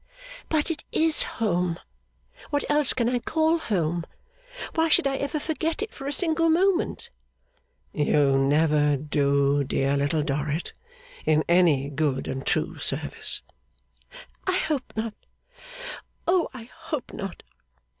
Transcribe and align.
'But 0.49 0.71
it 0.71 0.83
is 0.91 1.21
home! 1.37 1.77
What 2.49 2.67
else 2.71 2.91
can 2.91 3.07
I 3.07 3.19
call 3.19 3.59
home? 3.59 4.03
Why 4.73 4.89
should 4.89 5.05
I 5.05 5.17
ever 5.17 5.39
forget 5.39 5.83
it 5.83 5.93
for 5.93 6.07
a 6.07 6.11
single 6.11 6.49
moment?' 6.49 7.11
'You 7.93 8.35
never 8.39 8.97
do, 8.97 9.63
dear 9.63 9.95
Little 9.95 10.23
Dorrit, 10.23 10.73
in 11.27 11.43
any 11.47 11.87
good 11.91 12.27
and 12.27 12.43
true 12.47 12.79
service.' 12.79 13.43
'I 14.47 14.53
hope 14.55 14.91
not, 14.95 15.13
O 16.27 16.49
I 16.51 16.63
hope 16.73 17.13
not! 17.13 17.43